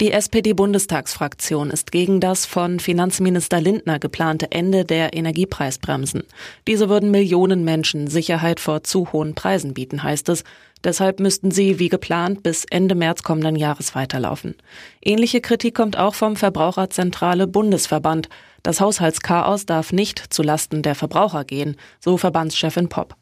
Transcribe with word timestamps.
Die 0.00 0.12
SPD-Bundestagsfraktion 0.12 1.70
ist 1.70 1.90
gegen 1.90 2.20
das 2.20 2.46
von 2.46 2.78
Finanzminister 2.78 3.60
Lindner 3.60 3.98
geplante 3.98 4.52
Ende 4.52 4.84
der 4.84 5.12
Energiepreisbremsen. 5.12 6.22
Diese 6.68 6.88
würden 6.88 7.10
Millionen 7.10 7.64
Menschen 7.64 8.06
Sicherheit 8.06 8.60
vor 8.60 8.84
zu 8.84 9.12
hohen 9.12 9.34
Preisen 9.34 9.74
bieten, 9.74 10.04
heißt 10.04 10.28
es. 10.28 10.44
Deshalb 10.84 11.18
müssten 11.18 11.50
sie, 11.50 11.80
wie 11.80 11.88
geplant, 11.88 12.44
bis 12.44 12.64
Ende 12.64 12.94
März 12.94 13.24
kommenden 13.24 13.56
Jahres 13.56 13.96
weiterlaufen. 13.96 14.54
Ähnliche 15.02 15.40
Kritik 15.40 15.74
kommt 15.74 15.98
auch 15.98 16.14
vom 16.14 16.36
Verbraucherzentrale 16.36 17.48
Bundesverband. 17.48 18.28
Das 18.62 18.80
Haushaltschaos 18.80 19.66
darf 19.66 19.92
nicht 19.92 20.32
zulasten 20.32 20.82
der 20.82 20.94
Verbraucher 20.94 21.44
gehen, 21.44 21.74
so 21.98 22.16
Verbandschefin 22.18 22.88
Popp. 22.88 23.16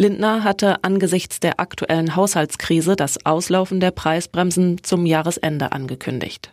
Lindner 0.00 0.44
hatte 0.44 0.82
angesichts 0.82 1.40
der 1.40 1.60
aktuellen 1.60 2.16
Haushaltskrise 2.16 2.96
das 2.96 3.26
Auslaufen 3.26 3.80
der 3.80 3.90
Preisbremsen 3.90 4.82
zum 4.82 5.04
Jahresende 5.04 5.72
angekündigt. 5.72 6.50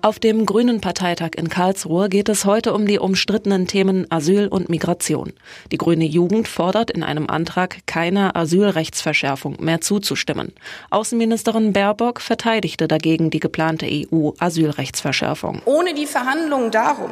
Auf 0.00 0.20
dem 0.20 0.46
Grünen 0.46 0.80
Parteitag 0.80 1.30
in 1.36 1.48
Karlsruhe 1.48 2.08
geht 2.08 2.28
es 2.28 2.44
heute 2.44 2.72
um 2.72 2.86
die 2.86 3.00
umstrittenen 3.00 3.66
Themen 3.66 4.06
Asyl 4.12 4.46
und 4.46 4.68
Migration. 4.68 5.32
Die 5.72 5.76
grüne 5.76 6.04
Jugend 6.04 6.46
fordert 6.46 6.92
in 6.92 7.02
einem 7.02 7.28
Antrag 7.28 7.78
keiner 7.86 8.36
Asylrechtsverschärfung 8.36 9.56
mehr 9.58 9.80
zuzustimmen. 9.80 10.52
Außenministerin 10.90 11.72
Baerbock 11.72 12.20
verteidigte 12.20 12.86
dagegen 12.86 13.30
die 13.30 13.40
geplante 13.40 13.88
EU-Asylrechtsverschärfung. 13.90 15.62
Ohne 15.64 15.94
die 15.94 16.06
Verhandlungen 16.06 16.70
darum 16.70 17.10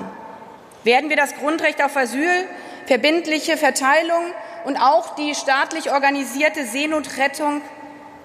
werden 0.85 1.11
wir 1.11 1.17
das 1.17 1.35
Grundrecht 1.35 1.83
auf 1.83 1.97
Asyl, 1.97 2.45
verbindliche 2.87 3.57
Verteilung 3.57 4.23
und 4.67 4.77
auch 4.77 5.15
die 5.15 5.35
staatlich 5.35 5.91
organisierte 5.91 6.67
Seenotrettung 6.67 7.63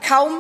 kaum 0.06 0.32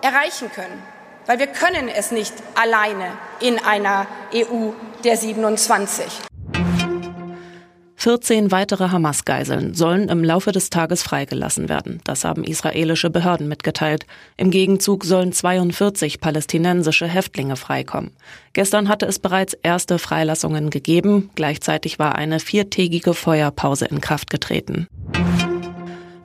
erreichen 0.00 0.50
können 0.50 0.82
weil 1.30 1.38
wir 1.38 1.46
können 1.46 1.88
es 1.88 2.10
nicht 2.10 2.34
alleine 2.56 3.12
in 3.40 3.58
einer 3.58 4.08
EU 4.34 4.70
der 5.04 5.16
27. 5.16 6.04
14 7.94 8.50
weitere 8.50 8.88
Hamas-Geiseln 8.88 9.74
sollen 9.74 10.08
im 10.08 10.24
Laufe 10.24 10.52
des 10.52 10.70
Tages 10.70 11.02
freigelassen 11.02 11.68
werden. 11.68 12.00
Das 12.02 12.24
haben 12.24 12.42
israelische 12.42 13.10
Behörden 13.10 13.46
mitgeteilt. 13.46 14.06
Im 14.38 14.50
Gegenzug 14.50 15.04
sollen 15.04 15.32
42 15.32 16.18
palästinensische 16.18 17.06
Häftlinge 17.06 17.56
freikommen. 17.56 18.12
Gestern 18.54 18.88
hatte 18.88 19.04
es 19.04 19.18
bereits 19.18 19.52
erste 19.52 19.98
Freilassungen 19.98 20.70
gegeben. 20.70 21.30
Gleichzeitig 21.34 21.98
war 21.98 22.14
eine 22.14 22.40
viertägige 22.40 23.12
Feuerpause 23.12 23.84
in 23.84 24.00
Kraft 24.00 24.30
getreten. 24.30 24.88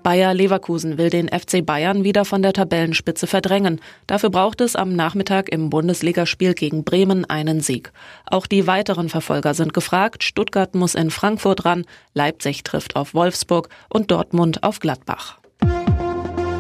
Bayer 0.06 0.36
Leverkusen 0.36 1.00
will 1.00 1.10
den 1.10 1.30
FC 1.30 1.66
Bayern 1.66 2.04
wieder 2.04 2.26
von 2.26 2.44
der 2.44 2.54
Tabellenspitze 2.54 3.26
verdrängen. 3.26 3.82
Dafür 4.06 4.30
braucht 4.30 4.62
es 4.62 4.76
am 4.76 4.96
Nachmittag 4.96 5.50
im 5.50 5.72
Bundesligaspiel 5.72 6.54
gegen 6.54 6.84
Bremen 6.84 7.26
einen 7.26 7.60
Sieg. 7.60 7.92
Auch 8.28 8.46
die 8.46 8.68
weiteren 8.68 9.10
Verfolger 9.10 9.56
sind 9.56 9.74
gefragt. 9.74 10.24
Stuttgart 10.24 10.76
muss 10.76 10.94
in 10.94 11.10
Frankfurt 11.10 11.66
ran, 11.66 11.86
Leipzig 12.14 12.62
trifft 12.64 12.96
auf 12.96 13.16
Wolfsburg 13.16 13.70
und 13.90 14.12
Dortmund 14.12 14.62
auf 14.62 14.80
Gladbach. 14.80 15.40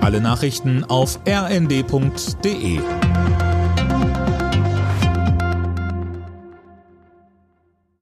Alle 0.02 0.22
Nachrichten 0.22 0.84
auf 0.84 1.20
rnd.de 1.28 2.80